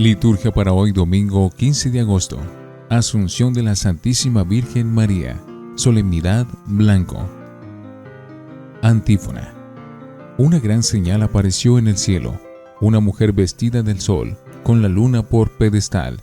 Liturgia 0.00 0.50
para 0.50 0.72
hoy 0.72 0.92
domingo 0.92 1.50
15 1.50 1.90
de 1.90 2.00
agosto. 2.00 2.38
Asunción 2.88 3.52
de 3.52 3.62
la 3.62 3.76
Santísima 3.76 4.44
Virgen 4.44 4.90
María. 4.90 5.38
Solemnidad 5.74 6.46
Blanco. 6.64 7.28
Antífona. 8.80 9.52
Una 10.38 10.58
gran 10.58 10.82
señal 10.82 11.22
apareció 11.22 11.78
en 11.78 11.86
el 11.86 11.98
cielo, 11.98 12.40
una 12.80 13.00
mujer 13.00 13.34
vestida 13.34 13.82
del 13.82 14.00
sol, 14.00 14.38
con 14.62 14.80
la 14.80 14.88
luna 14.88 15.22
por 15.22 15.50
pedestal, 15.50 16.22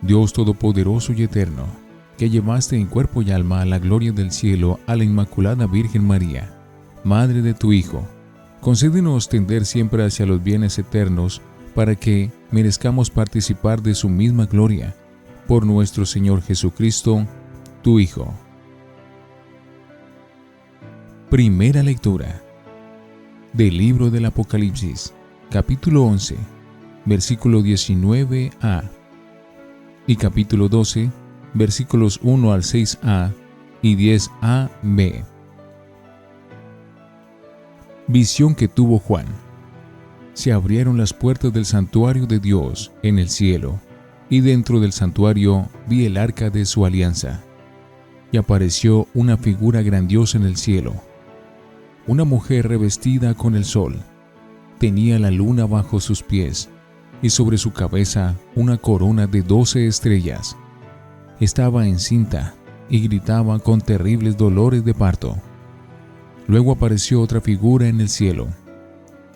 Dios 0.00 0.32
Todopoderoso 0.32 1.12
y 1.12 1.22
Eterno, 1.22 1.64
que 2.18 2.28
llevaste 2.28 2.76
en 2.76 2.86
cuerpo 2.86 3.22
y 3.22 3.30
alma 3.30 3.60
a 3.60 3.64
la 3.64 3.78
gloria 3.78 4.10
del 4.10 4.32
cielo 4.32 4.80
a 4.88 4.96
la 4.96 5.04
Inmaculada 5.04 5.68
Virgen 5.68 6.04
María, 6.04 6.52
Madre 7.04 7.40
de 7.40 7.54
tu 7.54 7.72
Hijo, 7.72 8.02
concédenos 8.60 9.28
tender 9.28 9.64
siempre 9.64 10.04
hacia 10.04 10.26
los 10.26 10.42
bienes 10.42 10.76
eternos 10.76 11.40
para 11.76 11.94
que 11.94 12.32
merezcamos 12.50 13.10
participar 13.10 13.80
de 13.80 13.94
su 13.94 14.08
misma 14.08 14.46
gloria, 14.46 14.96
por 15.46 15.64
nuestro 15.64 16.04
Señor 16.04 16.42
Jesucristo, 16.42 17.24
tu 17.82 18.00
Hijo. 18.00 18.34
Primera 21.30 21.84
lectura. 21.84 22.42
Del 23.52 23.76
libro 23.76 24.10
del 24.10 24.24
Apocalipsis, 24.24 25.14
capítulo 25.48 26.02
11 26.02 26.51
versículo 27.04 27.60
19a, 27.60 28.90
y 30.06 30.16
capítulo 30.16 30.68
12, 30.68 31.10
versículos 31.54 32.20
1 32.22 32.52
al 32.52 32.62
6a 32.62 33.32
y 33.82 33.96
10ab. 33.96 35.24
Visión 38.06 38.54
que 38.54 38.68
tuvo 38.68 38.98
Juan. 38.98 39.26
Se 40.34 40.52
abrieron 40.52 40.96
las 40.96 41.12
puertas 41.12 41.52
del 41.52 41.66
santuario 41.66 42.26
de 42.26 42.38
Dios 42.38 42.92
en 43.02 43.18
el 43.18 43.28
cielo, 43.28 43.80
y 44.30 44.40
dentro 44.40 44.80
del 44.80 44.92
santuario 44.92 45.68
vi 45.88 46.06
el 46.06 46.16
arca 46.16 46.50
de 46.50 46.64
su 46.64 46.86
alianza. 46.86 47.42
Y 48.30 48.38
apareció 48.38 49.06
una 49.12 49.36
figura 49.36 49.82
grandiosa 49.82 50.38
en 50.38 50.44
el 50.44 50.56
cielo, 50.56 50.94
una 52.06 52.24
mujer 52.24 52.68
revestida 52.68 53.34
con 53.34 53.54
el 53.54 53.64
sol. 53.64 54.00
Tenía 54.78 55.18
la 55.18 55.30
luna 55.30 55.66
bajo 55.66 56.00
sus 56.00 56.22
pies 56.22 56.70
y 57.22 57.30
sobre 57.30 57.56
su 57.56 57.72
cabeza 57.72 58.34
una 58.54 58.76
corona 58.76 59.26
de 59.26 59.42
doce 59.42 59.86
estrellas. 59.86 60.56
Estaba 61.40 61.86
encinta 61.86 62.54
y 62.90 63.00
gritaba 63.00 63.58
con 63.60 63.80
terribles 63.80 64.36
dolores 64.36 64.84
de 64.84 64.92
parto. 64.92 65.36
Luego 66.48 66.72
apareció 66.72 67.22
otra 67.22 67.40
figura 67.40 67.88
en 67.88 68.00
el 68.00 68.08
cielo, 68.08 68.48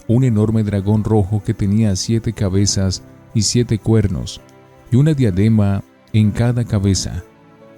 un 0.09 0.25
enorme 0.25 0.65
dragón 0.65 1.05
rojo 1.05 1.43
que 1.43 1.55
tenía 1.55 1.97
siete 1.97 2.33
cabezas 2.33 3.03
y 3.33 3.43
siete 3.43 3.79
cuernos, 3.79 4.41
y 4.91 4.97
una 4.97 5.15
diadema 5.15 5.83
en 6.13 6.33
cada 6.33 6.65
cabeza. 6.65 7.23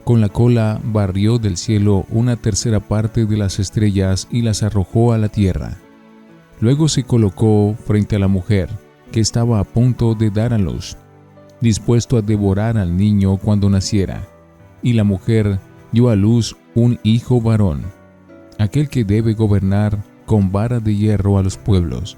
Con 0.05 0.23
la 0.23 0.31
cola 0.31 0.81
barrió 0.83 1.39
del 1.39 1.59
cielo 1.59 2.07
una 2.11 2.37
tercera 2.37 2.81
parte 2.81 3.27
de 3.27 3.37
las 3.37 3.59
estrellas 3.59 4.27
y 4.31 4.41
las 4.41 4.63
arrojó 4.63 5.13
a 5.13 5.19
la 5.19 5.29
tierra. 5.29 5.77
Luego 6.61 6.89
se 6.89 7.05
colocó 7.05 7.77
frente 7.87 8.17
a 8.17 8.19
la 8.19 8.29
mujer, 8.29 8.71
que 9.11 9.21
estaba 9.21 9.61
a 9.61 9.65
punto 9.65 10.15
de 10.15 10.31
dar 10.31 10.53
a 10.53 10.59
luz, 10.59 10.97
dispuesto 11.61 12.17
a 12.17 12.23
devorar 12.23 12.79
al 12.79 12.97
niño 12.97 13.37
cuando 13.39 13.71
naciera, 13.71 14.27
y 14.83 14.93
la 14.93 15.05
mujer 15.05 15.59
dio 15.93 16.09
a 16.09 16.17
luz 16.17 16.57
un 16.75 16.99
hijo 17.03 17.41
varón, 17.41 17.83
aquel 18.59 18.89
que 18.89 19.05
debe 19.05 19.35
gobernar 19.35 19.99
con 20.27 20.53
vara 20.53 20.81
de 20.81 20.95
hierro 20.95 21.39
a 21.39 21.43
los 21.43 21.57
pueblos. 21.57 22.17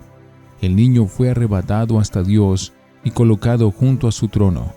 El 0.60 0.76
niño 0.76 1.06
fue 1.06 1.30
arrebatado 1.30 1.98
hasta 1.98 2.22
Dios 2.22 2.72
y 3.04 3.12
colocado 3.12 3.70
junto 3.70 4.08
a 4.08 4.12
su 4.12 4.28
trono, 4.28 4.74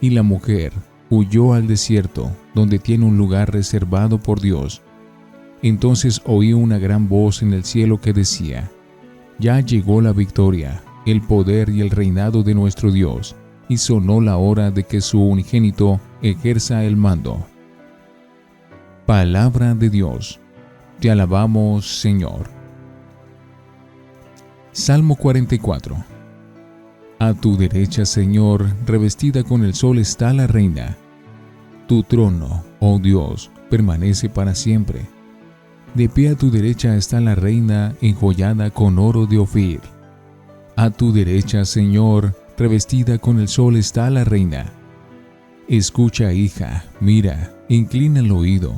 y 0.00 0.10
la 0.10 0.22
mujer 0.22 0.72
huyó 1.10 1.52
al 1.52 1.66
desierto, 1.66 2.30
donde 2.54 2.78
tiene 2.78 3.04
un 3.04 3.18
lugar 3.18 3.52
reservado 3.52 4.18
por 4.18 4.40
Dios. 4.40 4.80
Entonces 5.62 6.22
oí 6.24 6.54
una 6.54 6.78
gran 6.78 7.08
voz 7.08 7.42
en 7.42 7.52
el 7.52 7.64
cielo 7.64 8.00
que 8.00 8.14
decía, 8.14 8.70
Ya 9.38 9.60
llegó 9.60 10.00
la 10.00 10.12
victoria 10.12 10.80
el 11.10 11.22
poder 11.22 11.68
y 11.70 11.80
el 11.80 11.90
reinado 11.90 12.42
de 12.42 12.54
nuestro 12.54 12.90
Dios, 12.90 13.36
y 13.68 13.76
sonó 13.76 14.20
la 14.20 14.36
hora 14.36 14.70
de 14.70 14.84
que 14.84 15.00
su 15.00 15.22
unigénito 15.22 16.00
ejerza 16.22 16.84
el 16.84 16.96
mando. 16.96 17.46
Palabra 19.06 19.74
de 19.74 19.90
Dios. 19.90 20.40
Te 21.00 21.10
alabamos, 21.10 22.00
Señor. 22.00 22.50
Salmo 24.72 25.16
44. 25.16 25.96
A 27.18 27.34
tu 27.34 27.56
derecha, 27.56 28.04
Señor, 28.06 28.66
revestida 28.86 29.42
con 29.42 29.64
el 29.64 29.74
sol 29.74 29.98
está 29.98 30.32
la 30.32 30.46
reina. 30.46 30.96
Tu 31.86 32.02
trono, 32.02 32.64
oh 32.78 32.98
Dios, 32.98 33.50
permanece 33.68 34.28
para 34.28 34.54
siempre. 34.54 35.06
De 35.94 36.08
pie 36.08 36.30
a 36.30 36.34
tu 36.36 36.50
derecha 36.50 36.96
está 36.96 37.20
la 37.20 37.34
reina 37.34 37.94
enjollada 38.00 38.70
con 38.70 38.98
oro 38.98 39.26
de 39.26 39.38
Ofir. 39.38 39.80
A 40.80 40.88
tu 40.88 41.12
derecha, 41.12 41.66
Señor, 41.66 42.34
revestida 42.56 43.18
con 43.18 43.38
el 43.38 43.48
sol 43.48 43.76
está 43.76 44.08
la 44.08 44.24
reina. 44.24 44.72
Escucha, 45.68 46.32
hija, 46.32 46.86
mira, 47.00 47.54
inclina 47.68 48.20
el 48.20 48.32
oído. 48.32 48.72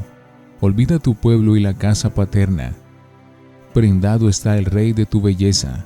Olvida 0.60 0.98
tu 0.98 1.14
pueblo 1.14 1.56
y 1.56 1.60
la 1.60 1.74
casa 1.74 2.12
paterna. 2.12 2.72
Prendado 3.72 4.28
está 4.28 4.58
el 4.58 4.64
rey 4.64 4.92
de 4.92 5.06
tu 5.06 5.20
belleza. 5.20 5.84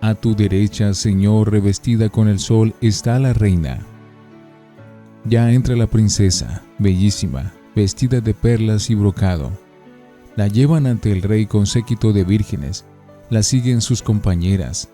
A 0.00 0.16
tu 0.16 0.34
derecha, 0.34 0.92
Señor, 0.92 1.52
revestida 1.52 2.08
con 2.08 2.26
el 2.26 2.40
sol, 2.40 2.74
está 2.80 3.20
la 3.20 3.32
reina. 3.32 3.78
Ya 5.24 5.52
entra 5.52 5.76
la 5.76 5.86
princesa, 5.86 6.64
bellísima, 6.80 7.52
vestida 7.76 8.20
de 8.20 8.34
perlas 8.34 8.90
y 8.90 8.96
brocado. 8.96 9.52
La 10.34 10.48
llevan 10.48 10.88
ante 10.88 11.12
el 11.12 11.22
rey 11.22 11.46
con 11.46 11.68
séquito 11.68 12.12
de 12.12 12.24
vírgenes, 12.24 12.84
la 13.30 13.42
siguen 13.42 13.80
sus 13.80 14.02
compañeras. 14.02 14.90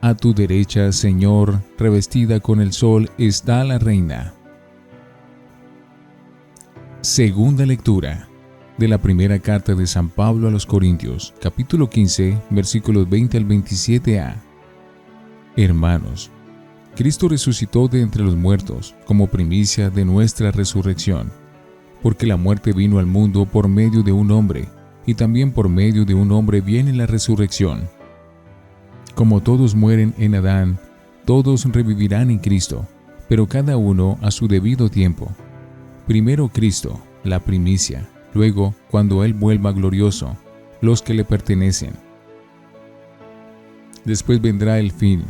A 0.00 0.14
tu 0.14 0.34
derecha, 0.34 0.90
Señor, 0.90 1.62
revestida 1.78 2.40
con 2.40 2.60
el 2.60 2.72
sol, 2.72 3.08
está 3.18 3.62
la 3.62 3.78
reina. 3.78 4.34
Segunda 7.00 7.64
lectura 7.64 8.28
de 8.78 8.88
la 8.88 8.98
primera 8.98 9.38
carta 9.38 9.74
de 9.74 9.86
San 9.86 10.08
Pablo 10.08 10.48
a 10.48 10.50
los 10.50 10.66
Corintios, 10.66 11.32
capítulo 11.40 11.88
15, 11.88 12.36
versículos 12.50 13.08
20 13.08 13.38
al 13.38 13.46
27a. 13.46 14.34
Hermanos, 15.56 16.30
Cristo 16.96 17.28
resucitó 17.28 17.86
de 17.86 18.00
entre 18.00 18.24
los 18.24 18.34
muertos 18.34 18.96
como 19.06 19.28
primicia 19.28 19.88
de 19.88 20.04
nuestra 20.04 20.50
resurrección, 20.50 21.30
porque 22.02 22.26
la 22.26 22.36
muerte 22.36 22.72
vino 22.72 22.98
al 22.98 23.06
mundo 23.06 23.46
por 23.46 23.68
medio 23.68 24.02
de 24.02 24.12
un 24.12 24.32
hombre, 24.32 24.68
y 25.06 25.14
también 25.14 25.52
por 25.52 25.68
medio 25.68 26.04
de 26.04 26.14
un 26.14 26.32
hombre 26.32 26.60
viene 26.60 26.92
la 26.92 27.06
resurrección. 27.06 27.88
Como 29.14 29.42
todos 29.42 29.74
mueren 29.74 30.14
en 30.18 30.34
Adán, 30.34 30.78
todos 31.24 31.64
revivirán 31.64 32.30
en 32.30 32.38
Cristo, 32.38 32.86
pero 33.28 33.46
cada 33.46 33.76
uno 33.76 34.18
a 34.22 34.30
su 34.30 34.48
debido 34.48 34.88
tiempo. 34.88 35.30
Primero 36.06 36.48
Cristo, 36.48 37.00
la 37.24 37.40
primicia, 37.40 38.08
luego, 38.34 38.74
cuando 38.90 39.24
Él 39.24 39.34
vuelva 39.34 39.72
glorioso, 39.72 40.36
los 40.80 41.02
que 41.02 41.14
le 41.14 41.24
pertenecen. 41.24 41.92
Después 44.04 44.40
vendrá 44.40 44.78
el 44.78 44.90
fin, 44.90 45.24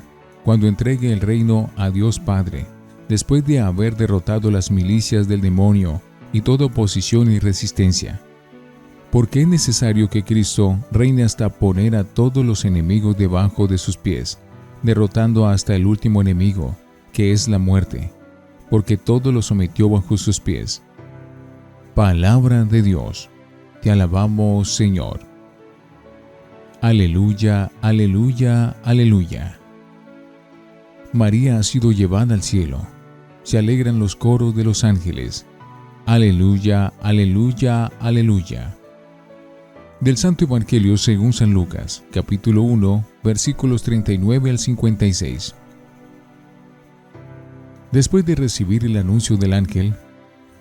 cuando 0.44 0.66
entregue 0.66 1.12
el 1.12 1.20
reino 1.20 1.70
a 1.76 1.90
Dios 1.90 2.18
Padre, 2.18 2.66
después 3.08 3.44
de 3.44 3.60
haber 3.60 3.96
derrotado 3.96 4.50
las 4.50 4.70
milicias 4.70 5.28
del 5.28 5.40
demonio 5.40 6.00
y 6.32 6.40
toda 6.40 6.66
oposición 6.66 7.30
y 7.30 7.38
resistencia. 7.38 8.20
Porque 9.12 9.42
es 9.42 9.46
necesario 9.46 10.08
que 10.08 10.24
Cristo 10.24 10.78
reine 10.90 11.22
hasta 11.22 11.50
poner 11.50 11.94
a 11.96 12.02
todos 12.02 12.42
los 12.46 12.64
enemigos 12.64 13.14
debajo 13.14 13.66
de 13.66 13.76
sus 13.76 13.98
pies, 13.98 14.38
derrotando 14.82 15.46
hasta 15.46 15.76
el 15.76 15.84
último 15.84 16.22
enemigo, 16.22 16.74
que 17.12 17.30
es 17.30 17.46
la 17.46 17.58
muerte, 17.58 18.10
porque 18.70 18.96
todo 18.96 19.30
lo 19.30 19.42
sometió 19.42 19.90
bajo 19.90 20.16
sus 20.16 20.40
pies. 20.40 20.82
Palabra 21.94 22.64
de 22.64 22.80
Dios, 22.80 23.28
te 23.82 23.90
alabamos 23.90 24.74
Señor. 24.74 25.20
Aleluya, 26.80 27.70
aleluya, 27.82 28.76
aleluya. 28.82 29.58
María 31.12 31.58
ha 31.58 31.62
sido 31.62 31.92
llevada 31.92 32.32
al 32.32 32.42
cielo. 32.42 32.86
Se 33.42 33.58
alegran 33.58 33.98
los 33.98 34.16
coros 34.16 34.56
de 34.56 34.64
los 34.64 34.84
ángeles. 34.84 35.44
Aleluya, 36.06 36.94
aleluya, 37.02 37.92
aleluya. 38.00 38.74
Del 40.02 40.16
Santo 40.16 40.46
Evangelio 40.46 40.96
según 40.96 41.32
San 41.32 41.52
Lucas, 41.52 42.02
capítulo 42.10 42.62
1, 42.62 43.04
versículos 43.22 43.84
39 43.84 44.50
al 44.50 44.58
56. 44.58 45.54
Después 47.92 48.26
de 48.26 48.34
recibir 48.34 48.84
el 48.84 48.96
anuncio 48.96 49.36
del 49.36 49.52
ángel, 49.52 49.94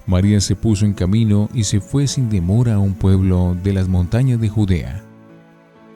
María 0.05 0.39
se 0.41 0.55
puso 0.55 0.85
en 0.85 0.93
camino 0.93 1.49
y 1.55 1.63
se 1.63 1.81
fue 1.81 2.05
sin 2.05 2.29
demora 2.29 2.75
a 2.75 2.79
un 2.79 2.93
pueblo 2.93 3.57
de 3.63 3.73
las 3.73 3.87
montañas 3.87 4.39
de 4.39 4.47
Judea. 4.47 5.03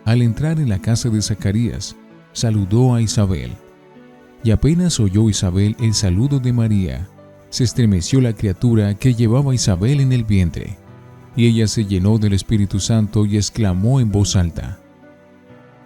Al 0.06 0.24
entrar 0.24 0.60
en 0.60 0.70
la 0.70 0.80
casa 0.80 1.10
de 1.10 1.22
Zacarías, 1.22 1.96
saludó 2.34 2.96
a 2.96 3.02
Isabel 3.04 3.52
y 4.44 4.50
apenas 4.50 5.00
oyó 5.00 5.30
Isabel 5.30 5.76
el 5.80 5.94
saludo 5.94 6.40
de 6.40 6.52
María, 6.52 7.08
se 7.52 7.64
estremeció 7.64 8.22
la 8.22 8.34
criatura 8.34 8.96
que 8.96 9.14
llevaba 9.14 9.54
Isabel 9.54 10.00
en 10.00 10.14
el 10.14 10.24
vientre, 10.24 10.80
y 11.36 11.48
ella 11.48 11.68
se 11.68 11.86
llenó 11.86 12.18
del 12.18 12.34
Espíritu 12.34 12.80
Santo 12.80 13.26
y 13.26 13.38
exclamó 13.38 14.00
en 14.00 14.12
voz 14.12 14.36
alta, 14.36 14.80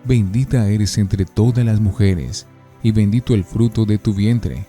Bendita 0.05 0.69
eres 0.69 0.97
entre 0.97 1.25
todas 1.25 1.65
las 1.65 1.79
mujeres, 1.79 2.47
y 2.81 2.91
bendito 2.91 3.33
el 3.33 3.43
fruto 3.43 3.85
de 3.85 3.97
tu 3.97 4.13
vientre. 4.13 4.65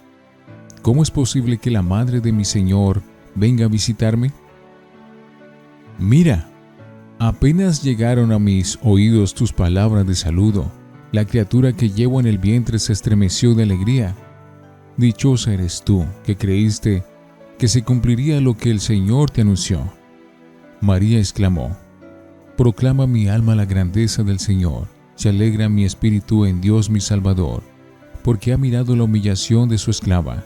¿Cómo 0.82 1.02
es 1.02 1.10
posible 1.10 1.58
que 1.58 1.70
la 1.70 1.82
madre 1.82 2.20
de 2.20 2.32
mi 2.32 2.44
Señor 2.44 3.02
venga 3.34 3.66
a 3.66 3.68
visitarme? 3.68 4.32
Mira, 5.98 6.48
apenas 7.18 7.82
llegaron 7.82 8.32
a 8.32 8.38
mis 8.38 8.78
oídos 8.82 9.34
tus 9.34 9.52
palabras 9.52 10.06
de 10.06 10.14
saludo, 10.14 10.72
la 11.12 11.24
criatura 11.24 11.72
que 11.72 11.90
llevo 11.90 12.20
en 12.20 12.26
el 12.26 12.38
vientre 12.38 12.78
se 12.78 12.92
estremeció 12.92 13.54
de 13.54 13.64
alegría. 13.64 14.16
Dichosa 14.96 15.52
eres 15.52 15.82
tú, 15.84 16.04
que 16.24 16.36
creíste 16.36 17.04
que 17.58 17.68
se 17.68 17.82
cumpliría 17.82 18.40
lo 18.40 18.56
que 18.56 18.70
el 18.70 18.80
Señor 18.80 19.30
te 19.30 19.42
anunció. 19.42 19.99
María 20.80 21.18
exclamó, 21.18 21.76
Proclama 22.56 23.06
mi 23.06 23.28
alma 23.28 23.54
la 23.54 23.66
grandeza 23.66 24.22
del 24.22 24.38
Señor, 24.38 24.88
se 25.14 25.28
alegra 25.28 25.68
mi 25.68 25.84
espíritu 25.84 26.46
en 26.46 26.62
Dios 26.62 26.88
mi 26.88 27.00
Salvador, 27.00 27.62
porque 28.24 28.54
ha 28.54 28.56
mirado 28.56 28.96
la 28.96 29.04
humillación 29.04 29.68
de 29.68 29.76
su 29.76 29.90
esclava. 29.90 30.42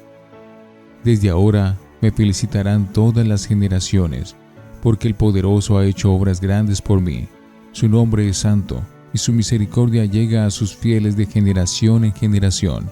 Desde 1.04 1.30
ahora 1.30 1.78
me 2.00 2.10
felicitarán 2.10 2.92
todas 2.92 3.24
las 3.26 3.46
generaciones, 3.46 4.34
porque 4.82 5.06
el 5.06 5.14
poderoso 5.14 5.78
ha 5.78 5.86
hecho 5.86 6.12
obras 6.12 6.40
grandes 6.40 6.82
por 6.82 7.00
mí. 7.00 7.28
Su 7.70 7.88
nombre 7.88 8.28
es 8.28 8.38
santo 8.38 8.82
y 9.12 9.18
su 9.18 9.32
misericordia 9.32 10.04
llega 10.04 10.46
a 10.46 10.50
sus 10.50 10.74
fieles 10.74 11.16
de 11.16 11.26
generación 11.26 12.04
en 12.04 12.12
generación. 12.12 12.90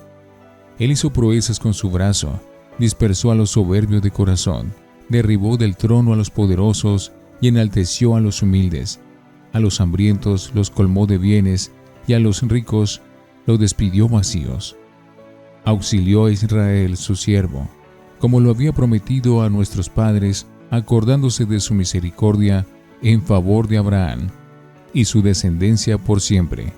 Él 0.79 0.93
hizo 0.93 1.13
proezas 1.13 1.59
con 1.59 1.75
su 1.75 1.91
brazo, 1.91 2.41
dispersó 2.79 3.33
a 3.33 3.35
los 3.35 3.51
soberbios 3.51 4.01
de 4.01 4.13
corazón, 4.13 4.73
derribó 5.09 5.57
del 5.57 5.77
trono 5.77 6.13
a 6.13 6.17
los 6.17 6.31
poderosos 6.31 7.13
y 7.43 7.49
enalteció 7.49 8.17
a 8.17 8.21
los 8.21 8.41
humildes. 8.41 9.01
A 9.53 9.61
los 9.61 9.83
hambrientos 9.83 10.53
los 10.55 10.71
colmó 10.71 11.07
de 11.07 11.19
bienes 11.19 11.73
y 12.07 12.15
a 12.15 12.21
los 12.21 12.41
ricos 12.43 13.03
los 13.45 13.59
despidió 13.59 14.09
vacíos. 14.09 14.77
Auxilió 15.65 16.27
a 16.27 16.33
Israel 16.33 16.97
su 16.97 17.17
siervo, 17.17 17.69
como 18.19 18.41
lo 18.41 18.51
había 18.51 18.73
prometido 18.73 19.43
a 19.43 19.51
nuestros 19.51 19.91
padres, 19.91 20.47
acordándose 20.71 21.45
de 21.45 21.61
su 21.61 21.75
misericordia 21.75 22.65
en 23.03 23.21
favor 23.21 23.69
de 23.69 23.77
Abraham 23.77 24.29
y 24.95 25.05
su 25.05 25.21
descendencia 25.21 25.99
por 25.99 26.21
siempre. 26.21 26.73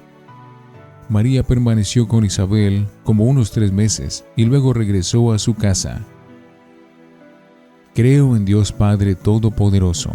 María 1.10 1.42
permaneció 1.42 2.08
con 2.08 2.24
Isabel 2.24 2.86
como 3.04 3.24
unos 3.24 3.50
tres 3.50 3.70
meses 3.70 4.24
y 4.34 4.46
luego 4.46 4.72
regresó 4.72 5.32
a 5.32 5.38
su 5.38 5.54
casa. 5.54 6.02
Creo 7.94 8.34
en 8.34 8.46
Dios 8.46 8.72
Padre 8.72 9.14
Todopoderoso, 9.14 10.14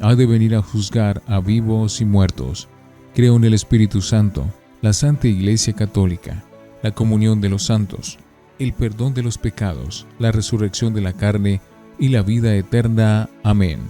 ha 0.00 0.14
de 0.14 0.26
venir 0.26 0.54
a 0.54 0.62
juzgar 0.62 1.22
a 1.26 1.40
vivos 1.40 2.00
y 2.00 2.04
muertos. 2.04 2.68
Creo 3.14 3.36
en 3.36 3.44
el 3.44 3.54
Espíritu 3.54 4.00
Santo, 4.00 4.46
la 4.82 4.92
Santa 4.92 5.28
Iglesia 5.28 5.72
Católica, 5.72 6.44
la 6.82 6.92
comunión 6.92 7.40
de 7.40 7.48
los 7.48 7.64
santos, 7.64 8.18
el 8.58 8.72
perdón 8.72 9.14
de 9.14 9.22
los 9.22 9.38
pecados, 9.38 10.06
la 10.18 10.32
resurrección 10.32 10.94
de 10.94 11.00
la 11.00 11.12
carne 11.12 11.60
y 11.98 12.08
la 12.08 12.22
vida 12.22 12.54
eterna. 12.54 13.28
Amén. 13.42 13.80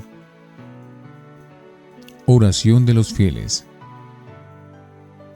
Oración 2.27 2.87
de 2.87 2.95
los 2.95 3.13
fieles. 3.13 3.67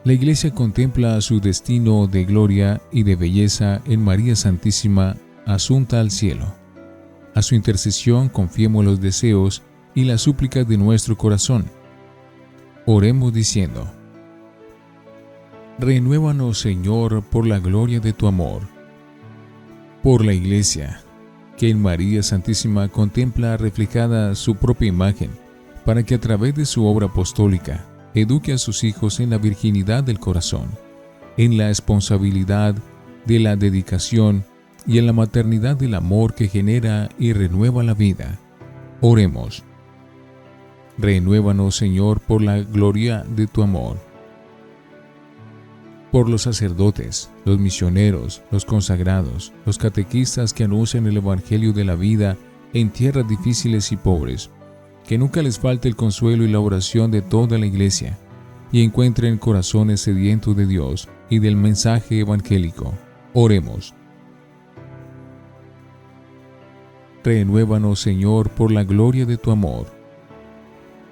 La 0.05 0.13
Iglesia 0.13 0.55
contempla 0.55 1.21
su 1.21 1.41
destino 1.41 2.07
de 2.07 2.25
gloria 2.25 2.81
y 2.93 3.03
de 3.03 3.17
belleza 3.17 3.83
en 3.85 4.03
María 4.03 4.37
Santísima, 4.37 5.17
asunta 5.45 6.01
al 6.01 6.11
cielo. 6.11 6.55
A 7.35 7.43
su 7.43 7.55
intercesión 7.55 8.29
confiemos 8.29 8.85
los 8.85 9.01
deseos 9.01 9.63
y 9.95 10.05
las 10.05 10.23
súplicas 10.23 10.67
de 10.67 10.77
nuestro 10.79 11.17
corazón. 11.17 11.67
Oremos 12.87 13.33
diciendo, 13.33 13.87
Renuévanos, 15.79 16.59
Señor, 16.59 17.23
por 17.23 17.47
la 17.47 17.61
gloria 17.61 18.01
de 18.01 18.13
tu 18.13 18.27
amor. 18.27 18.63
Por 20.03 20.25
la 20.25 20.33
Iglesia, 20.33 21.03
que 21.57 21.69
en 21.69 21.81
María 21.81 22.23
Santísima 22.23 22.89
contempla 22.89 23.57
reflejada 23.57 24.35
su 24.35 24.57
propia 24.57 24.89
imagen, 24.89 25.31
para 25.85 26.03
que 26.03 26.17
a 26.17 26.21
través 26.21 26.55
de 26.55 26.67
su 26.67 26.85
obra 26.85 27.07
apostólica 27.07 27.85
eduque 28.15 28.53
a 28.53 28.59
sus 28.59 28.85
hijos 28.85 29.21
en 29.21 29.31
la 29.31 29.39
virginidad 29.39 30.03
del 30.03 30.19
corazón, 30.19 30.69
en 31.37 31.57
la 31.57 31.69
responsabilidad 31.69 32.75
de 33.27 33.39
la 33.39 33.55
dedicación 33.55 34.45
y 34.87 34.99
en 34.99 35.07
la 35.07 35.13
maternidad 35.13 35.77
del 35.77 35.95
amor 35.95 36.35
que 36.35 36.49
genera 36.49 37.09
y 37.19 37.33
renueva 37.33 37.83
la 37.83 37.95
vida. 37.95 38.39
Oremos. 39.01 39.63
Renuévanos, 40.99 41.77
Señor, 41.77 42.19
por 42.19 42.43
la 42.43 42.59
gloria 42.59 43.25
de 43.25 43.47
tu 43.47 43.63
amor. 43.63 43.97
Por 46.11 46.29
los 46.29 46.43
sacerdotes, 46.43 47.31
los 47.45 47.61
misioneros, 47.61 48.43
los 48.51 48.65
consagrados, 48.65 49.53
los 49.65 49.79
catequistas 49.79 50.53
que 50.53 50.65
anuncian 50.65 51.07
el 51.07 51.19
Evangelio 51.19 51.73
de 51.73 51.85
la 51.85 51.95
vida 51.95 52.37
en 52.73 52.91
tierras 52.91 53.29
difíciles 53.29 53.93
y 53.93 53.97
pobres, 53.97 54.51
que 55.07 55.19
nunca 55.19 55.41
les 55.41 55.61
falte 55.61 55.87
el 55.87 55.95
consuelo 55.95 56.45
y 56.45 56.49
la 56.49 56.59
oración 56.59 57.13
de 57.13 57.23
toda 57.23 57.59
la 57.59 57.67
iglesia, 57.67 58.19
y 58.73 58.83
encuentren 58.83 59.39
corazones 59.39 60.01
sedientos 60.01 60.57
de 60.57 60.67
Dios 60.67 61.09
y 61.31 61.39
del 61.39 61.55
mensaje 61.55 62.21
evangélico. 62.21 62.93
Oremos. 63.35 63.95
Renuévanos, 67.23 68.01
Señor, 68.01 68.51
por 68.51 68.73
la 68.73 68.83
gloria 68.85 69.27
de 69.27 69.37
tu 69.37 69.51
amor, 69.51 69.98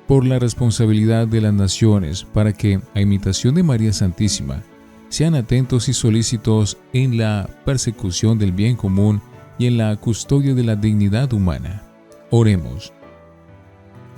por 0.07 0.25
la 0.25 0.39
responsabilidad 0.39 1.27
de 1.27 1.41
las 1.41 1.55
naciones, 1.55 2.25
para 2.25 2.53
que, 2.53 2.81
a 2.95 3.01
imitación 3.01 3.55
de 3.55 3.63
María 3.63 3.93
Santísima, 3.93 4.63
sean 5.09 5.35
atentos 5.35 5.89
y 5.89 5.95
solícitos 5.95 6.79
en 6.93 7.19
la 7.19 7.49
persecución 7.65 8.39
del 8.39 8.53
bien 8.53 8.77
común 8.77 9.21
y 9.59 9.67
en 9.67 9.79
la 9.79 9.97
custodia 9.97 10.55
de 10.55 10.65
la 10.65 10.77
dignidad 10.77 11.33
humana. 11.33 11.83
Oremos. 12.31 12.93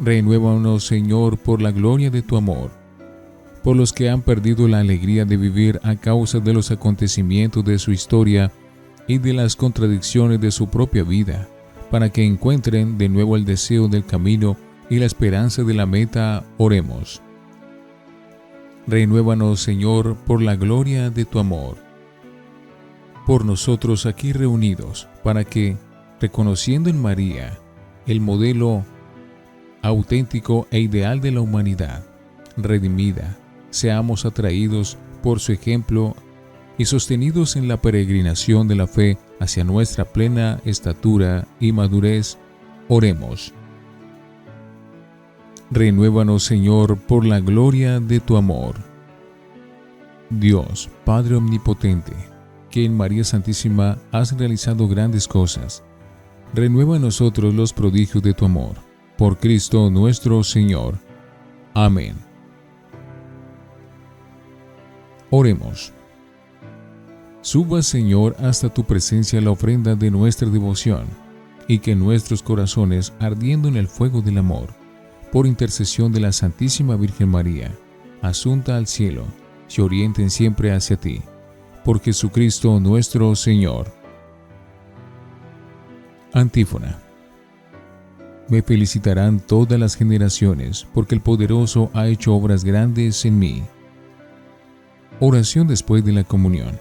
Renuévanos, 0.00 0.85
Señor, 0.85 1.38
por 1.38 1.61
la 1.61 1.73
gloria 1.73 2.11
de 2.11 2.23
tu 2.23 2.37
amor, 2.37 2.71
por 3.62 3.76
los 3.76 3.92
que 3.92 4.09
han 4.09 4.23
perdido 4.23 4.68
la 4.68 4.80
alegría 4.80 5.25
de 5.25 5.37
vivir 5.37 5.80
a 5.83 5.97
causa 5.97 6.38
de 6.38 6.54
los 6.54 6.71
acontecimientos 6.71 7.64
de 7.64 7.78
su 7.78 7.92
historia 7.92 8.52
y 9.07 9.18
de 9.18 9.33
las 9.33 9.57
contradicciones 9.57 10.40
de 10.40 10.50
su 10.50 10.68
propia 10.68 11.02
vida, 11.02 11.49
para 11.90 12.11
que 12.11 12.25
encuentren 12.25 12.99
de 12.99 13.09
nuevo 13.09 13.37
el 13.37 13.45
deseo 13.45 13.88
del 13.88 14.04
camino 14.04 14.57
y 14.90 14.99
la 14.99 15.07
esperanza 15.07 15.62
de 15.62 15.75
la 15.75 15.87
meta, 15.87 16.45
oremos. 16.57 17.23
Renuévanos, 18.87 19.61
Señor, 19.61 20.16
por 20.16 20.40
la 20.40 20.57
gloria 20.57 21.11
de 21.11 21.25
tu 21.25 21.38
amor. 21.38 21.76
Por 23.26 23.45
nosotros 23.45 24.07
aquí 24.07 24.33
reunidos, 24.33 25.09
para 25.23 25.45
que, 25.45 25.76
reconociendo 26.21 26.88
en 26.88 27.00
María 27.00 27.59
el 28.07 28.21
modelo 28.21 28.85
auténtico 29.83 30.66
e 30.71 30.80
ideal 30.80 31.21
de 31.21 31.33
la 31.33 31.42
humanidad, 31.42 32.04
redimida, 32.57 33.37
seamos 33.71 34.25
atraídos 34.25 34.97
por 35.23 35.40
su 35.40 35.52
ejemplo 35.52 36.16
y 36.78 36.87
sostenidos 36.87 37.57
en 37.57 37.68
la 37.68 37.83
peregrinación 37.83 38.68
de 38.68 38.76
la 38.76 38.87
fe 38.87 39.18
hacia 39.40 39.64
nuestra 39.64 40.07
plena 40.07 40.61
estatura 40.64 41.47
y 41.61 41.73
madurez, 41.73 42.38
oremos. 42.88 43.52
Renuévanos, 45.70 46.44
Señor, 46.44 46.96
por 46.96 47.26
la 47.26 47.40
gloria 47.40 48.00
de 48.00 48.20
tu 48.20 48.38
amor. 48.38 48.76
Dios, 50.30 50.88
Padre 51.04 51.37
Omnipotente, 51.37 52.14
que 52.70 52.87
en 52.87 52.96
María 52.96 53.22
Santísima 53.22 53.98
has 54.10 54.37
realizado 54.37 54.88
grandes 54.88 55.28
cosas, 55.28 55.82
renueva 56.54 56.96
en 56.96 57.02
nosotros 57.02 57.54
los 57.54 57.75
prodigios 57.75 58.22
de 58.22 58.32
tu 58.32 58.46
amor. 58.46 58.76
Por 59.18 59.37
Cristo 59.37 59.90
nuestro 59.90 60.42
Señor. 60.42 60.98
Amén. 61.75 62.14
Oremos. 65.28 65.92
Suba, 67.42 67.82
Señor, 67.82 68.37
hasta 68.38 68.72
tu 68.72 68.84
presencia 68.84 69.40
la 69.42 69.50
ofrenda 69.50 69.94
de 69.94 70.10
nuestra 70.10 70.48
devoción, 70.48 71.04
y 71.66 71.80
que 71.80 71.94
nuestros 71.94 72.42
corazones, 72.42 73.12
ardiendo 73.20 73.68
en 73.68 73.76
el 73.76 73.87
fuego 73.88 74.22
del 74.22 74.38
amor, 74.38 74.77
por 75.32 75.47
intercesión 75.47 76.12
de 76.12 76.20
la 76.20 76.32
Santísima 76.32 76.97
Virgen 76.97 77.28
María, 77.28 77.75
asunta 78.23 78.76
al 78.76 78.87
cielo, 78.87 79.25
se 79.66 79.82
orienten 79.82 80.30
siempre 80.30 80.73
hacia 80.73 80.97
ti. 80.97 81.20
Por 81.85 82.00
Jesucristo 82.00 82.80
nuestro 82.80 83.35
Señor. 83.35 83.92
Antífona. 86.32 86.99
Me 88.49 88.62
felicitarán 88.62 89.40
todas 89.40 89.78
las 89.78 89.94
generaciones, 89.94 90.87
porque 90.94 91.14
el 91.14 91.20
poderoso 91.20 91.90
ha 91.92 92.06
hecho 92.06 92.35
obras 92.35 92.64
grandes 92.64 93.25
en 93.26 93.38
mí. 93.38 93.62
Oración 95.20 95.66
después 95.66 96.04
de 96.04 96.12
la 96.12 96.25
comunión. 96.25 96.78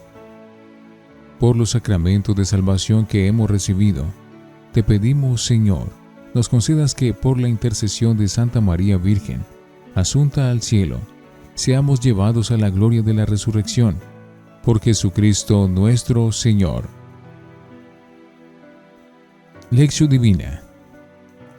Por 1.40 1.56
los 1.56 1.72
sacramentos 1.72 2.36
de 2.36 2.46
salvación 2.46 3.06
que 3.06 3.28
hemos 3.28 3.50
recibido, 3.50 4.06
te 4.72 4.82
pedimos, 4.82 5.46
Señor, 5.46 5.90
nos 6.38 6.50
concedas 6.50 6.94
que 6.94 7.16
por 7.16 7.40
la 7.40 7.48
intercesión 7.48 8.16
de 8.16 8.28
Santa 8.28 8.62
María 8.62 8.98
Virgen, 8.98 9.44
asunta 9.96 10.52
al 10.52 10.62
cielo, 10.62 11.00
seamos 11.56 12.00
llevados 12.00 12.52
a 12.52 12.58
la 12.58 12.70
gloria 12.70 13.02
de 13.02 13.16
la 13.16 13.26
resurrección, 13.26 13.98
por 14.64 14.80
Jesucristo 14.80 15.68
nuestro 15.68 16.32
Señor. 16.32 16.88
Lección 19.72 20.10
Divina. 20.10 20.62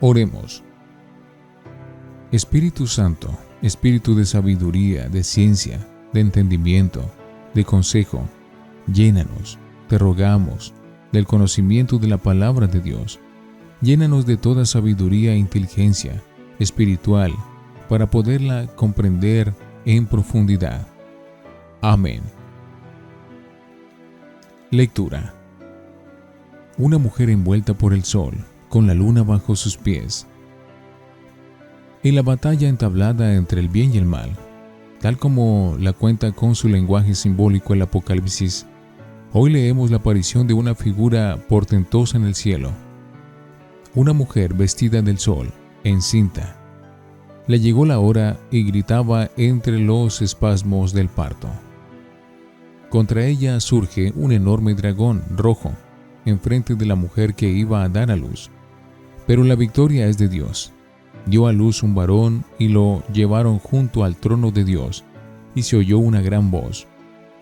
Oremos. 0.01 0.63
Espíritu 2.31 2.87
Santo, 2.87 3.37
Espíritu 3.63 4.15
de 4.15 4.27
sabiduría, 4.27 5.09
de 5.09 5.25
ciencia, 5.25 5.85
de 6.13 6.21
entendimiento, 6.21 7.03
de 7.53 7.65
consejo, 7.65 8.29
llénanos, 8.87 9.59
te 9.89 9.99
rogamos, 9.99 10.73
del 11.11 11.27
conocimiento 11.27 11.99
de 11.99 12.07
la 12.07 12.19
palabra 12.19 12.69
de 12.69 12.81
Dios 12.81 13.19
Llénanos 13.81 14.27
de 14.27 14.37
toda 14.37 14.67
sabiduría 14.67 15.35
e 15.35 15.39
inteligencia 15.39 16.21
espiritual 16.59 17.33
para 17.89 18.11
poderla 18.11 18.67
comprender 18.75 19.55
en 19.85 20.07
profundidad. 20.07 20.89
Amén. 21.81 22.23
Lectura. 24.73 25.33
Una 26.77 26.99
mujer 26.99 27.31
envuelta 27.31 27.73
por 27.73 27.93
el 27.93 28.03
sol, 28.03 28.35
con 28.69 28.89
la 28.89 28.95
luna 28.95 29.23
bajo 29.23 29.55
sus 29.55 29.77
pies. 29.77 30.27
En 32.03 32.17
la 32.17 32.23
batalla 32.23 32.69
entablada 32.69 33.35
entre 33.35 33.61
el 33.61 33.69
bien 33.69 33.95
y 33.95 33.99
el 33.99 34.05
mal, 34.05 34.31
tal 35.01 35.19
como 35.19 35.77
la 35.79 35.93
cuenta 35.93 36.33
con 36.33 36.57
su 36.57 36.69
lenguaje 36.69 37.15
simbólico 37.15 37.75
el 37.75 37.83
Apocalipsis, 37.83 38.67
hoy 39.33 39.51
leemos 39.51 39.93
la 39.93 39.99
aparición 39.99 40.49
de 40.49 40.55
una 40.55 40.75
figura 40.75 41.39
portentosa 41.49 42.17
en 42.17 42.25
el 42.25 42.35
cielo 42.35 42.73
una 43.95 44.13
mujer 44.13 44.55
vestida 44.55 45.03
del 45.03 45.19
sol, 45.19 45.51
encinta. 45.85 46.57
Le 47.47 47.61
llegó 47.61 47.87
la 47.87 47.99
hora 47.99 48.39
y 48.51 48.65
gritaba 48.65 49.31
entre 49.37 49.79
los 49.79 50.21
espasmos 50.21 50.93
del 50.93 51.09
parto. 51.09 51.49
Contra 52.91 53.25
ella 53.25 53.59
surge 53.61 54.13
un 54.15 54.33
enorme 54.33 54.75
dragón 54.75 55.23
rojo, 55.37 55.73
enfrente 56.25 56.75
de 56.75 56.87
la 56.87 56.95
mujer 56.95 57.35
que 57.35 57.49
iba 57.49 57.83
a 57.83 57.89
dar 57.89 58.11
a 58.11 58.17
luz. 58.17 58.51
Pero 59.27 59.45
la 59.45 59.57
victoria 59.57 60.07
es 60.07 60.19
de 60.19 60.29
Dios. 60.29 60.73
Dio 61.27 61.47
a 61.47 61.53
luz 61.53 61.83
un 61.83 61.95
varón 61.95 62.45
y 62.59 62.69
lo 62.69 63.03
llevaron 63.13 63.59
junto 63.59 64.05
al 64.05 64.17
trono 64.17 64.51
de 64.51 64.65
Dios, 64.65 65.05
y 65.55 65.63
se 65.63 65.77
oyó 65.77 65.99
una 65.99 66.21
gran 66.21 66.51
voz. 66.51 66.87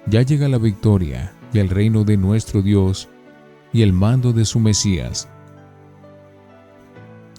Ya 0.07 0.23
llega 0.23 0.49
la 0.49 0.59
victoria 0.59 1.33
y 1.53 1.59
el 1.59 1.69
reino 1.69 2.05
de 2.05 2.17
nuestro 2.17 2.63
Dios 2.63 3.09
y 3.73 3.83
el 3.83 3.93
mando 3.93 4.33
de 4.33 4.45
su 4.45 4.61
Mesías 4.61 5.29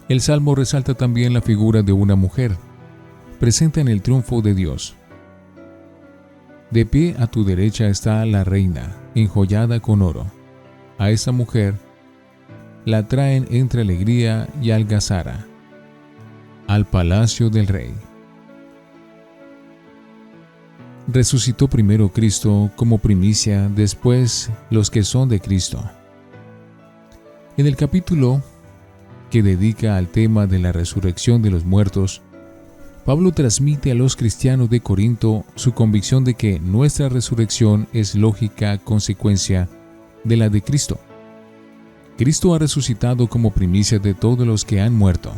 el 0.09 0.21
salmo 0.21 0.55
resalta 0.55 0.93
también 0.93 1.33
la 1.33 1.41
figura 1.41 1.83
de 1.83 1.91
una 1.91 2.15
mujer, 2.15 2.55
presente 3.39 3.81
en 3.81 3.87
el 3.87 4.01
triunfo 4.01 4.41
de 4.41 4.53
Dios. 4.53 4.95
De 6.71 6.85
pie 6.85 7.15
a 7.19 7.27
tu 7.27 7.43
derecha 7.43 7.87
está 7.87 8.25
la 8.25 8.43
reina, 8.43 8.95
enjollada 9.15 9.79
con 9.79 10.01
oro. 10.01 10.25
A 10.97 11.11
esa 11.11 11.31
mujer 11.31 11.75
la 12.85 13.07
traen 13.07 13.47
entre 13.51 13.81
alegría 13.81 14.47
y 14.61 14.71
algazara 14.71 15.45
al 16.67 16.85
palacio 16.85 17.49
del 17.49 17.67
rey. 17.67 17.93
Resucitó 21.07 21.69
primero 21.69 22.09
Cristo 22.09 22.69
como 22.75 22.97
primicia, 22.97 23.69
después 23.69 24.51
los 24.69 24.91
que 24.91 25.03
son 25.03 25.29
de 25.29 25.39
Cristo. 25.39 25.81
En 27.55 27.65
el 27.65 27.77
capítulo 27.77 28.43
que 29.29 29.43
dedica 29.43 29.97
al 29.97 30.07
tema 30.07 30.47
de 30.47 30.59
la 30.59 30.71
resurrección 30.71 31.41
de 31.41 31.51
los 31.51 31.65
muertos, 31.65 32.21
Pablo 33.05 33.31
transmite 33.31 33.91
a 33.91 33.95
los 33.95 34.17
cristianos 34.17 34.69
de 34.69 34.81
Corinto 34.81 35.45
su 35.55 35.73
convicción 35.73 36.25
de 36.25 36.33
que 36.33 36.59
nuestra 36.59 37.07
resurrección 37.07 37.87
es 37.93 38.15
lógica 38.15 38.77
consecuencia 38.79 39.69
de 40.25 40.35
la 40.35 40.49
de 40.49 40.61
Cristo. 40.61 40.99
Cristo 42.17 42.53
ha 42.53 42.59
resucitado 42.59 43.27
como 43.27 43.51
primicia 43.51 43.99
de 43.99 44.13
todos 44.13 44.45
los 44.45 44.65
que 44.65 44.81
han 44.81 44.93
muerto, 44.93 45.31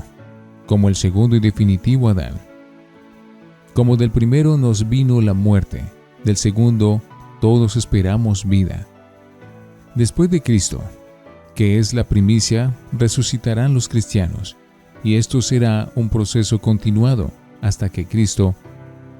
como 0.65 0.89
el 0.89 0.95
segundo 0.95 1.35
y 1.35 1.39
definitivo 1.39 2.09
Adán. 2.09 2.39
Como 3.73 3.97
del 3.97 4.09
primero 4.09 4.57
nos 4.57 4.89
vino 4.89 5.21
la 5.21 5.33
muerte, 5.33 5.83
del 6.23 6.37
segundo 6.37 7.01
todos 7.39 7.75
esperamos 7.75 8.47
vida. 8.47 8.87
Después 9.93 10.29
de 10.29 10.41
Cristo, 10.41 10.81
que 11.59 11.77
es 11.77 11.93
la 11.93 12.05
primicia, 12.05 12.73
resucitarán 12.93 13.73
los 13.73 13.89
cristianos, 13.89 14.55
y 15.03 15.15
esto 15.15 15.41
será 15.41 15.91
un 15.93 16.07
proceso 16.07 16.61
continuado 16.61 17.33
hasta 17.61 17.89
que 17.89 18.05
Cristo 18.05 18.55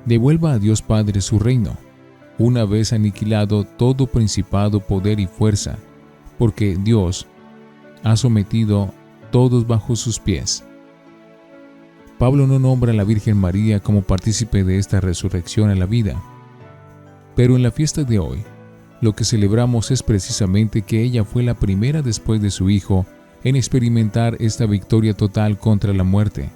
devuelva 0.05 0.53
a 0.53 0.57
Dios 0.57 0.81
Padre 0.81 1.19
su 1.19 1.37
reino, 1.37 1.75
una 2.37 2.63
vez 2.63 2.93
aniquilado 2.93 3.65
todo 3.65 4.07
principado, 4.07 4.79
poder 4.79 5.19
y 5.19 5.27
fuerza, 5.27 5.79
porque 6.37 6.77
Dios 6.81 7.27
ha 8.05 8.15
sometido 8.15 8.93
todos 9.31 9.67
bajo 9.67 9.97
sus 9.97 10.17
pies. 10.17 10.63
Pablo 12.19 12.47
no 12.47 12.57
nombra 12.57 12.93
a 12.93 12.95
la 12.95 13.03
Virgen 13.03 13.35
María 13.35 13.81
como 13.81 14.01
partícipe 14.01 14.63
de 14.63 14.77
esta 14.77 15.01
resurrección 15.01 15.71
a 15.71 15.75
la 15.75 15.87
vida, 15.87 16.23
pero 17.35 17.57
en 17.57 17.63
la 17.63 17.71
fiesta 17.71 18.05
de 18.05 18.17
hoy, 18.17 18.45
lo 19.01 19.13
que 19.13 19.23
celebramos 19.23 19.91
es 19.91 20.03
precisamente 20.03 20.81
que 20.81 21.01
ella 21.01 21.23
fue 21.23 21.43
la 21.43 21.53
primera 21.53 22.01
después 22.01 22.41
de 22.41 22.51
su 22.51 22.69
Hijo 22.69 23.05
en 23.43 23.55
experimentar 23.55 24.35
esta 24.39 24.65
victoria 24.65 25.13
total 25.13 25.57
contra 25.57 25.93
la 25.93 26.03
muerte, 26.03 26.49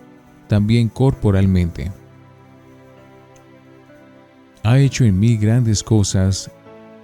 también 0.48 0.90
corporalmente. 0.90 1.92
Ha 4.64 4.80
hecho 4.80 5.06
en 5.06 5.20
mí 5.20 5.38
grandes 5.38 5.84
cosas 5.84 6.52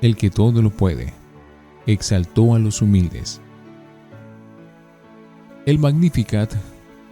el 0.01 0.15
que 0.15 0.29
todo 0.29 0.62
lo 0.62 0.69
puede. 0.69 1.13
Exaltó 1.86 2.55
a 2.55 2.60
los 2.60 2.81
humildes. 2.81 3.41
El 5.65 5.79
Magnificat, 5.79 6.53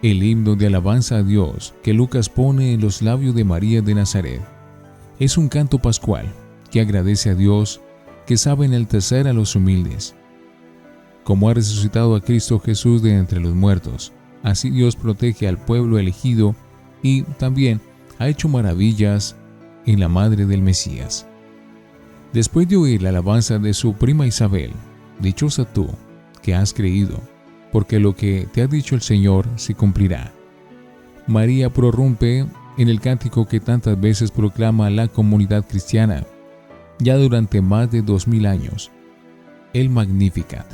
el 0.02 0.24
himno 0.24 0.56
de 0.56 0.68
alabanza 0.68 1.18
a 1.18 1.24
Dios 1.24 1.74
que 1.84 1.94
Lucas 1.94 2.30
pone 2.30 2.74
en 2.74 2.82
los 2.82 3.02
labios 3.02 3.36
de 3.36 3.44
María 3.44 3.82
de 3.82 3.96
Nazaret, 3.96 4.42
es 5.20 5.38
un 5.38 5.50
canto 5.50 5.80
pascual 5.80 6.26
que 6.72 6.82
agradece 6.82 7.32
a 7.32 7.36
Dios 7.36 7.82
que 8.28 8.38
sabe 8.38 8.66
enaltecer 8.66 9.28
a 9.28 9.34
los 9.34 9.56
humildes. 9.56 10.14
Como 11.24 11.50
ha 11.50 11.54
resucitado 11.54 12.16
a 12.16 12.22
Cristo 12.22 12.60
Jesús 12.60 13.02
de 13.02 13.18
entre 13.18 13.40
los 13.40 13.56
muertos, 13.56 14.14
así 14.44 14.70
Dios 14.70 14.96
protege 14.96 15.48
al 15.48 15.58
pueblo 15.58 15.98
elegido 15.98 16.56
y 17.02 17.24
también 17.24 17.82
ha 18.20 18.28
hecho 18.28 18.50
maravillas 18.50 19.36
en 19.86 20.00
la 20.00 20.10
madre 20.10 20.46
del 20.46 20.62
Mesías. 20.62 21.26
Después 22.34 22.68
de 22.68 22.76
oír 22.76 23.02
la 23.02 23.10
alabanza 23.10 23.58
de 23.58 23.74
su 23.74 23.94
prima 23.94 24.28
Isabel, 24.28 24.72
dichosa 25.20 25.66
tú, 25.66 25.88
que 26.42 26.54
has 26.54 26.74
creído, 26.74 27.20
porque 27.72 28.00
lo 28.00 28.16
que 28.16 28.48
te 28.54 28.62
ha 28.62 28.68
dicho 28.68 28.96
el 28.96 29.02
Señor 29.02 29.48
se 29.56 29.74
cumplirá. 29.74 30.34
María 31.28 31.70
prorrumpe 31.70 32.46
en 32.78 32.90
el 32.90 33.00
cántico 33.00 33.48
que 33.48 33.60
tantas 33.60 34.00
veces 34.00 34.32
proclama 34.32 34.90
la 34.90 35.08
comunidad 35.08 35.66
cristiana, 35.66 36.26
ya 37.00 37.16
durante 37.18 37.62
más 37.62 37.92
de 37.92 38.02
dos 38.02 38.28
mil 38.28 38.46
años, 38.46 38.92
el 39.74 39.90
Magnificat. 39.90 40.66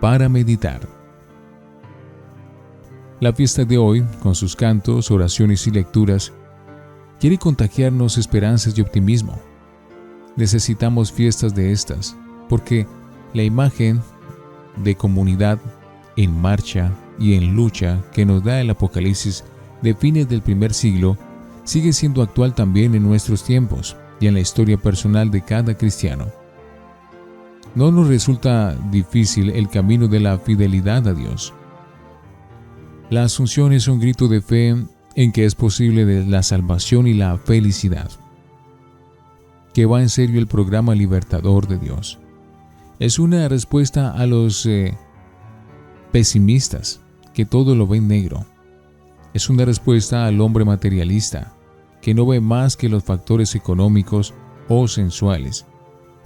Para 0.00 0.28
meditar. 0.28 0.80
La 3.18 3.32
fiesta 3.32 3.64
de 3.64 3.78
hoy, 3.78 4.04
con 4.22 4.34
sus 4.34 4.54
cantos, 4.54 5.10
oraciones 5.10 5.66
y 5.66 5.70
lecturas, 5.70 6.32
quiere 7.18 7.38
contagiarnos 7.38 8.18
esperanzas 8.18 8.78
y 8.78 8.82
optimismo. 8.82 9.40
Necesitamos 10.36 11.10
fiestas 11.10 11.54
de 11.54 11.72
estas, 11.72 12.14
porque 12.48 12.86
la 13.32 13.42
imagen 13.42 14.00
de 14.76 14.94
comunidad 14.94 15.58
en 16.16 16.40
marcha 16.40 16.92
y 17.18 17.34
en 17.34 17.54
lucha 17.54 18.02
que 18.12 18.24
nos 18.24 18.42
da 18.44 18.60
el 18.60 18.70
Apocalipsis 18.70 19.44
de 19.82 19.94
fines 19.94 20.28
del 20.28 20.42
primer 20.42 20.72
siglo 20.72 21.16
sigue 21.64 21.92
siendo 21.92 22.22
actual 22.22 22.54
también 22.54 22.94
en 22.94 23.02
nuestros 23.02 23.44
tiempos 23.44 23.96
y 24.20 24.26
en 24.26 24.34
la 24.34 24.40
historia 24.40 24.76
personal 24.76 25.30
de 25.30 25.42
cada 25.42 25.76
cristiano. 25.76 26.26
No 27.74 27.90
nos 27.90 28.08
resulta 28.08 28.74
difícil 28.90 29.50
el 29.50 29.68
camino 29.68 30.08
de 30.08 30.20
la 30.20 30.38
fidelidad 30.38 31.06
a 31.08 31.12
Dios 31.12 31.52
la 33.08 33.22
asunción 33.22 33.72
es 33.72 33.86
un 33.86 34.00
grito 34.00 34.26
de 34.26 34.40
fe 34.40 34.74
en 35.14 35.32
que 35.32 35.44
es 35.44 35.54
posible 35.54 36.26
la 36.26 36.42
salvación 36.42 37.06
y 37.06 37.14
la 37.14 37.38
felicidad. 37.38 38.10
Que 39.74 39.86
va 39.86 40.02
en 40.02 40.08
serio 40.08 40.40
el 40.40 40.48
programa 40.48 40.94
libertador 40.96 41.68
de 41.68 41.78
Dios. 41.78 42.18
Es 42.98 43.20
una 43.20 43.48
respuesta 43.48 44.10
a 44.10 44.26
los 44.26 44.66
eh, 44.66 44.96
pesimistas 46.16 47.02
que 47.34 47.44
todo 47.44 47.74
lo 47.74 47.86
ven 47.86 48.08
negro. 48.08 48.46
Es 49.34 49.50
una 49.50 49.66
respuesta 49.66 50.24
al 50.24 50.40
hombre 50.40 50.64
materialista 50.64 51.52
que 52.00 52.14
no 52.14 52.24
ve 52.24 52.40
más 52.40 52.74
que 52.74 52.88
los 52.88 53.04
factores 53.04 53.54
económicos 53.54 54.32
o 54.66 54.88
sensuales. 54.88 55.66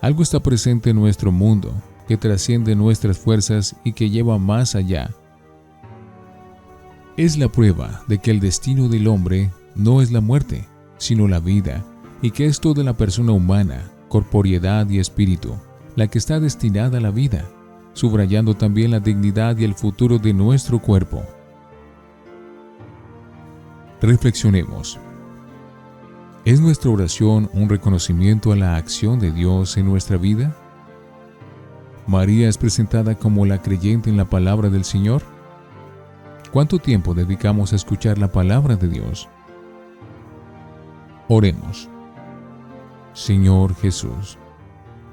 Algo 0.01 0.23
está 0.23 0.39
presente 0.39 0.91
en 0.91 0.97
nuestro 0.97 1.33
mundo 1.33 1.75
que 2.07 2.17
trasciende 2.17 2.77
nuestras 2.77 3.19
fuerzas 3.19 3.75
y 3.83 3.93
que 3.93 4.11
lleva 4.11 4.39
más 4.39 4.77
allá 4.77 5.11
es 7.17 7.37
la 7.37 7.49
prueba 7.49 8.05
de 8.07 8.19
que 8.19 8.31
el 8.31 8.39
destino 8.39 8.89
del 8.89 9.09
hombre 9.09 9.51
no 9.75 10.03
es 10.03 10.13
la 10.13 10.21
muerte, 10.21 10.69
sino 10.99 11.27
la 11.27 11.41
vida, 11.41 11.85
y 12.23 12.31
que 12.31 12.47
es 12.47 12.61
toda 12.61 12.85
la 12.85 12.97
persona 12.97 13.33
humana, 13.33 13.91
corporiedad 14.09 14.89
y 14.89 15.01
espíritu, 15.01 15.57
la 15.97 16.07
que 16.07 16.19
está 16.19 16.39
destinada 16.39 16.99
a 16.99 17.01
la 17.01 17.11
vida, 17.11 17.45
subrayando 17.93 18.55
también 18.55 18.91
la 18.91 19.01
dignidad 19.01 19.57
y 19.59 19.65
el 19.65 19.75
futuro 19.75 20.19
de 20.19 20.33
nuestro 20.33 20.79
cuerpo. 20.79 21.23
Reflexionemos. 24.01 24.99
¿Es 26.45 26.61
nuestra 26.61 26.91
oración 26.91 27.51
un 27.53 27.69
reconocimiento 27.69 28.53
a 28.53 28.57
la 28.57 28.77
acción 28.77 29.19
de 29.21 29.31
Dios 29.31 29.77
en 29.77 29.87
nuestra 29.87 30.17
vida? 30.17 30.57
¿María 32.07 32.49
es 32.49 32.57
presentada 32.57 33.15
como 33.15 33.45
la 33.45 33.61
creyente 33.61 34.09
en 34.09 34.17
la 34.17 34.25
palabra 34.25 34.71
del 34.71 34.85
Señor? 34.85 35.23
¿Cuánto 36.51 36.79
tiempo 36.79 37.15
dedicamos 37.15 37.73
a 37.73 37.77
escuchar 37.77 38.19
la 38.19 38.33
palabra 38.33 38.75
de 38.77 38.89
Dios? 38.89 39.29
Oremos. 41.29 41.89
Señor 43.13 43.77
Jesús, 43.77 44.39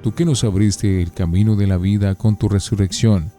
tú 0.01 0.13
que 0.13 0.25
nos 0.25 0.43
abriste 0.43 1.01
el 1.01 1.12
camino 1.12 1.55
de 1.55 1.67
la 1.67 1.77
vida 1.77 2.15
con 2.15 2.38
tu 2.38 2.49
resurrección, 2.49 3.31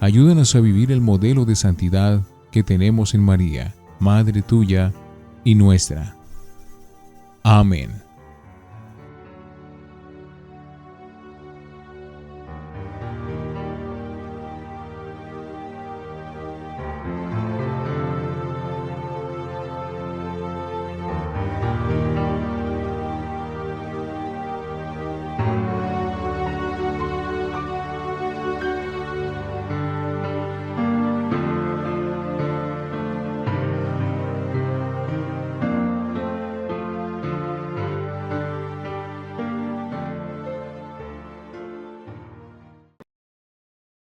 ayúdanos 0.00 0.54
a 0.54 0.60
vivir 0.60 0.92
el 0.92 1.00
modelo 1.00 1.44
de 1.44 1.56
santidad 1.56 2.22
que 2.50 2.62
tenemos 2.62 3.14
en 3.14 3.22
María, 3.22 3.74
Madre 3.98 4.42
tuya 4.42 4.92
y 5.44 5.54
nuestra. 5.54 6.16
Amén. 7.42 8.03